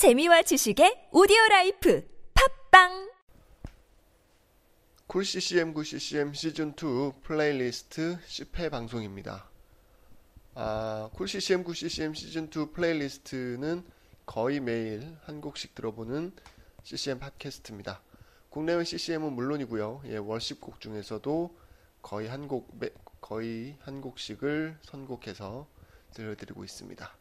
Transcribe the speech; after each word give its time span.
재미와 0.00 0.40
지식의 0.40 1.10
오디오 1.12 1.36
라이프 1.50 2.02
팟빵 2.32 3.12
쿨 5.06 5.26
CCM 5.26 5.74
9 5.74 5.84
CCM 5.84 6.32
시즌 6.32 6.70
2 6.70 7.20
플레이리스트 7.22 8.16
10회 8.24 8.70
방송입니다. 8.70 9.50
아, 10.54 11.10
쿨 11.12 11.28
CCM 11.28 11.64
9 11.64 11.74
CCM 11.74 12.14
시즌 12.14 12.44
2 12.48 12.72
플레이리스트는 12.72 13.84
거의 14.24 14.60
매일 14.60 15.18
한 15.24 15.42
곡씩 15.42 15.74
들어보는 15.74 16.32
CCM 16.82 17.18
팟캐스트입니다. 17.18 18.00
국내외 18.48 18.84
CCM은 18.84 19.34
물론이고요. 19.34 20.04
예, 20.06 20.16
worship 20.16 20.62
곡 20.62 20.80
중에서도 20.80 21.58
거의 22.00 22.26
한 22.26 22.48
곡, 22.48 22.74
거의 23.20 23.76
한 23.80 24.00
곡씩을 24.00 24.78
선곡해서 24.80 25.68
들려드리고 26.14 26.64
있습니다. 26.64 27.16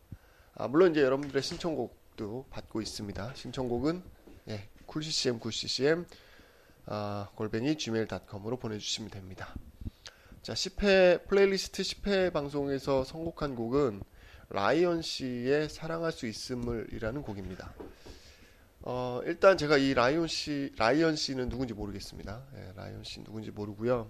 아, 0.56 0.68
물론 0.70 0.92
이제 0.92 1.02
여러분들의 1.02 1.44
신청곡 1.44 1.99
도 2.20 2.46
받고 2.50 2.82
있습니다. 2.82 3.34
신청곡은 3.34 4.04
예, 4.50 4.68
쿨CCM 4.86 5.40
9CCM 5.40 6.06
아, 6.86 7.30
골뱅이 7.34 7.78
gmail.com으로 7.78 8.58
보내주시면 8.58 9.10
됩니다. 9.10 9.56
자, 10.42 10.52
10회 10.54 11.28
플레이리스트 11.28 11.82
10회 11.82 12.34
방송에서 12.34 13.06
선곡한 13.06 13.56
곡은 13.56 14.04
라이언 14.50 15.02
씨의 15.02 15.70
사랑할 15.70 16.12
수 16.12 16.28
있음을이라는 16.28 17.22
곡입니다. 17.22 17.74
어, 18.82 19.22
일단 19.24 19.58
제가 19.58 19.78
이 19.78 19.94
라이언 19.94 20.28
씨, 20.28 20.74
라이언 20.78 21.16
씨는 21.16 21.48
누군지 21.48 21.74
모르겠습니다. 21.74 22.44
예, 22.56 22.74
라이언 22.76 23.06
씨 23.06 23.24
누군지 23.24 23.52
모르고요. 23.52 24.10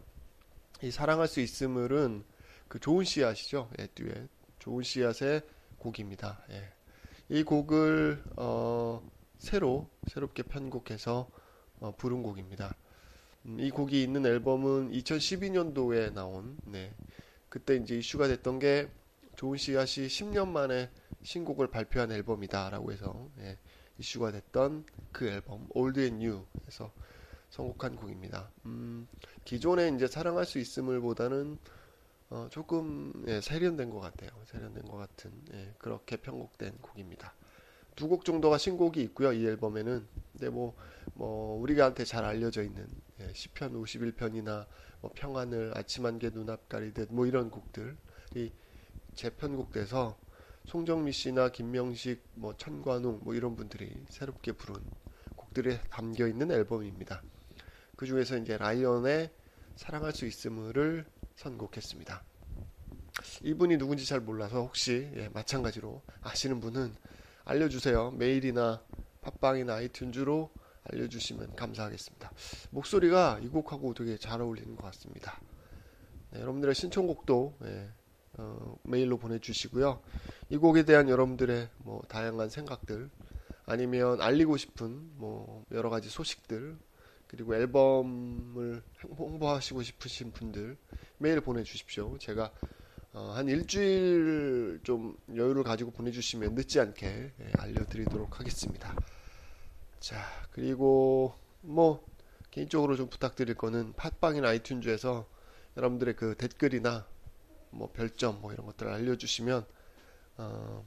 이 0.81 0.89
사랑할 0.89 1.27
수 1.27 1.41
있음을은 1.41 2.23
그 2.67 2.79
좋은 2.79 3.05
씨앗이죠. 3.05 3.69
예, 3.77 3.85
듀엣. 3.93 4.29
좋은 4.57 4.81
씨앗의 4.81 5.41
곡입니다. 5.77 6.43
예. 6.49 6.78
이 7.29 7.43
곡을 7.43 8.23
어, 8.37 9.07
새로 9.37 9.87
새롭게 10.07 10.43
편곡해서 10.43 11.29
어, 11.79 11.95
부른 11.95 12.23
곡입니다. 12.23 12.75
음, 13.45 13.59
이 13.59 13.69
곡이 13.69 14.01
있는 14.01 14.25
앨범은 14.25 14.91
2012년도에 14.91 16.11
나온 16.13 16.57
네. 16.65 16.93
그때 17.47 17.75
이제 17.75 17.97
이슈가 17.97 18.27
됐던 18.27 18.59
게 18.59 18.89
좋은 19.35 19.57
씨앗이 19.57 20.07
10년 20.07 20.47
만에 20.47 20.89
신곡을 21.21 21.67
발표한 21.67 22.11
앨범이다라고 22.11 22.91
해서 22.91 23.29
예, 23.39 23.57
이슈가 23.97 24.31
됐던 24.31 24.85
그 25.11 25.27
앨범 25.27 25.67
Old 25.69 26.01
New에서 26.01 26.91
선곡한 27.49 27.95
곡입니다. 27.95 28.51
음, 28.65 29.07
기존에 29.45 29.89
이제 29.89 30.07
사랑할 30.07 30.45
수 30.45 30.59
있음을 30.59 30.99
보다는 30.99 31.57
어, 32.29 32.47
조금 32.51 33.11
예, 33.27 33.41
세련된 33.41 33.89
것 33.89 33.99
같아요. 33.99 34.29
세련된 34.45 34.83
것 34.83 34.97
같은 34.97 35.31
예, 35.53 35.73
그렇게 35.79 36.17
편곡된 36.17 36.77
곡입니다. 36.81 37.33
두 37.95 38.07
곡 38.07 38.23
정도가 38.23 38.57
신곡이 38.57 39.01
있고요. 39.03 39.33
이 39.33 39.45
앨범에는 39.45 40.07
근데 40.31 40.49
뭐, 40.49 40.75
뭐 41.15 41.59
우리가한테 41.59 42.05
잘 42.05 42.23
알려져 42.23 42.63
있는 42.63 42.87
예, 43.19 43.33
시편 43.33 43.73
51편이나 43.73 44.67
뭐 45.01 45.11
평안을 45.15 45.73
아침 45.75 46.05
한개 46.05 46.29
눈앞 46.29 46.69
가리듯 46.69 47.11
뭐 47.11 47.25
이런 47.25 47.49
곡들이 47.49 48.51
재편곡돼서 49.15 50.17
송정미 50.65 51.11
씨나 51.11 51.49
김명식, 51.49 52.21
뭐 52.35 52.55
천관웅 52.55 53.21
뭐 53.23 53.33
이런 53.33 53.55
분들이 53.55 53.91
새롭게 54.09 54.51
부른 54.51 54.81
곡들이 55.35 55.79
담겨 55.89 56.27
있는 56.27 56.51
앨범입니다. 56.51 57.23
그 57.95 58.05
중에서 58.05 58.37
이제 58.37 58.55
라이언의 58.57 59.31
사랑할 59.75 60.13
수 60.13 60.25
있음을 60.25 61.05
선곡했습니다. 61.39 62.23
이분이 63.43 63.77
누군지 63.77 64.05
잘 64.05 64.19
몰라서 64.19 64.61
혹시 64.61 65.09
예, 65.15 65.29
마찬가지로 65.29 66.01
아시는 66.21 66.59
분은 66.59 66.93
알려주세요. 67.45 68.11
메일이나 68.11 68.83
팟빵이나 69.21 69.77
아이튠즈로 69.77 70.49
알려주시면 70.83 71.55
감사하겠습니다. 71.55 72.31
목소리가 72.71 73.39
이 73.41 73.47
곡하고 73.47 73.93
되게 73.93 74.17
잘 74.17 74.41
어울리는 74.41 74.75
것 74.75 74.83
같습니다. 74.85 75.39
네, 76.31 76.41
여러분들의 76.41 76.75
신청곡도 76.75 77.57
예, 77.63 77.89
어, 78.37 78.75
메일로 78.83 79.17
보내주시고요. 79.17 80.01
이 80.49 80.57
곡에 80.57 80.83
대한 80.83 81.07
여러분들의 81.07 81.69
뭐 81.79 82.01
다양한 82.09 82.49
생각들 82.49 83.09
아니면 83.65 84.21
알리고 84.21 84.57
싶은 84.57 85.17
뭐 85.17 85.65
여러 85.71 85.89
가지 85.89 86.09
소식들 86.09 86.77
그리고 87.29 87.55
앨범을 87.55 88.81
홍보하시고 89.17 89.83
싶으신 89.83 90.31
분들 90.31 90.75
메일 91.19 91.41
보내주십시오. 91.41 92.17
제가 92.17 92.51
어, 93.13 93.31
한 93.35 93.47
일주일 93.47 94.79
좀 94.83 95.15
여유를 95.35 95.63
가지고 95.63 95.91
보내주시면 95.91 96.55
늦지 96.55 96.79
않게 96.79 97.07
예, 97.07 97.51
알려드리도록 97.59 98.39
하겠습니다. 98.39 98.95
자, 99.99 100.17
그리고 100.51 101.35
뭐 101.61 102.03
개인적으로 102.49 102.95
좀 102.95 103.09
부탁드릴 103.09 103.55
거는 103.55 103.93
팟빵이나 103.93 104.47
아이튠즈에서 104.47 105.25
여러분들의 105.77 106.15
그 106.15 106.35
댓글이나 106.35 107.05
뭐 107.69 107.91
별점 107.91 108.41
뭐 108.41 108.53
이런 108.53 108.65
것들을 108.65 108.91
알려주시면 108.91 109.65
어, 110.37 110.85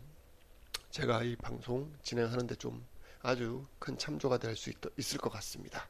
제가 0.91 1.23
이 1.23 1.37
방송 1.37 1.93
진행하는데 2.03 2.57
좀 2.57 2.85
아주 3.23 3.65
큰 3.79 3.97
참조가 3.97 4.39
될 4.39 4.57
수 4.57 4.73
있을 4.97 5.19
것 5.19 5.31
같습니다. 5.31 5.89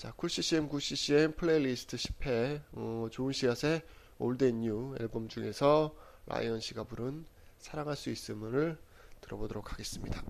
자, 0.00 0.12
쿨CCM 0.12 0.70
9CCM 0.70 1.36
플레이리스트 1.36 1.98
10회 1.98 2.62
어, 2.72 3.08
좋은 3.10 3.34
씨앗의 3.34 3.82
Old 4.18 4.44
and 4.44 4.69
New 4.69 4.94
앨범 4.98 5.28
중에서 5.28 5.94
라이언 6.24 6.60
씨가 6.60 6.84
부른 6.84 7.26
사랑할 7.58 7.96
수 7.96 8.08
있음을 8.08 8.78
들어보도록 9.20 9.74
하겠습니다. 9.74 10.24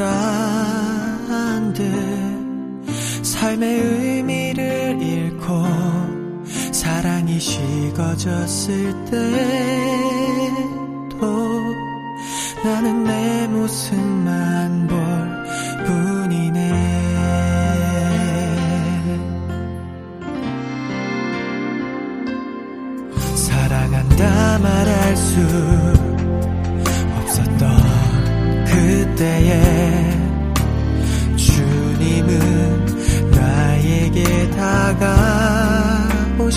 순간들 0.00 1.84
삶의 3.22 3.80
의미를 3.80 4.98
잃고 4.98 5.62
사랑이 6.72 7.38
식어졌을 7.38 8.94
때도 9.04 9.20
나는 12.64 13.04
내 13.04 13.46
모습만 13.48 14.86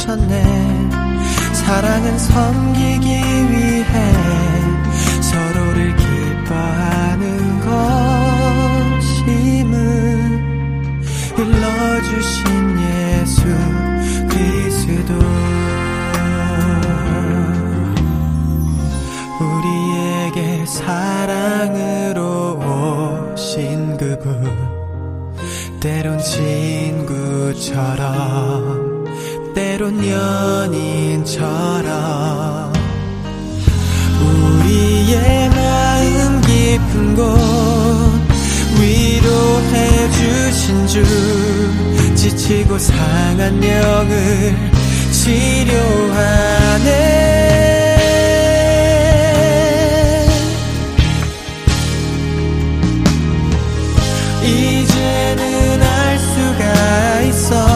다가오셨네. 0.04 0.44
사랑은 1.54 2.18
섬기기 2.18 3.08
위해 3.08 3.84
서로를 5.22 5.96
기뻐하는 5.96 7.60
것임을 9.00 9.74
일러주신 11.38 12.80
예수 12.80 13.44
그리스도. 14.28 15.14
우리에게 19.40 20.66
사랑으로 20.66 22.24
때론 25.80 26.18
친구처럼 26.20 27.74
때론 29.74 30.06
연인처럼 30.06 31.34
우리의 34.22 35.50
마음 35.50 36.42
깊은 36.42 37.16
곳 37.16 37.26
위로해 38.80 40.12
주신 40.12 40.86
주 40.86 41.04
지치고 42.14 42.78
상한 42.78 43.64
영을 43.64 44.56
치료하네. 45.12 46.84
이제는 54.44 55.82
알 55.82 56.20
수가 56.20 57.22
있어 57.22 57.73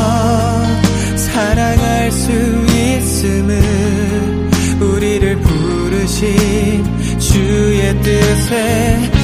주의 7.88 8.01
뜻에 8.01 9.17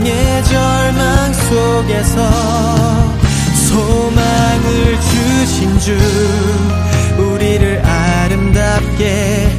세상의 0.00 0.44
절망 0.44 1.32
속에서 1.34 2.30
소망을 3.68 5.00
주신 5.00 5.78
주 5.78 5.96
우리를 7.18 7.84
아름답게 7.84 9.58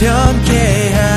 변케 0.00 0.92
하네 0.92 1.15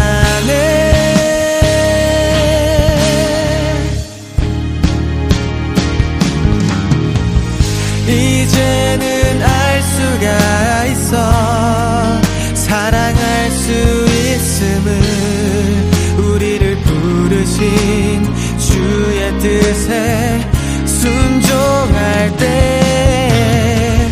뜻에 19.69 20.41
순종할 20.83 22.35
때 22.37 24.09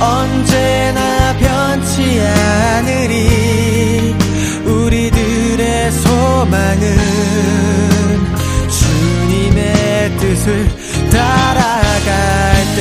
언제나 0.00 1.36
변치 1.36 2.22
않으리. 2.22 4.14
우리들의 4.64 5.92
소망은 5.92 6.96
주님의 8.70 10.16
뜻을 10.16 10.66
따라갈 11.10 12.64
때. 12.76 12.80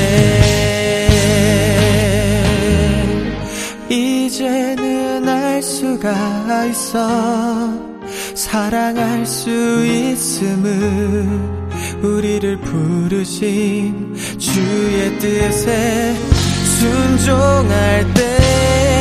이제는 3.89 5.27
알 5.27 5.61
수가 5.61 6.65
있어. 6.67 7.83
사랑할 8.33 9.25
수 9.25 9.85
있음을 9.85 11.63
우리를 12.03 12.57
부르신 12.57 14.13
주의 14.37 15.19
뜻에 15.19 16.13
순종할 16.77 18.13
때 18.13 18.92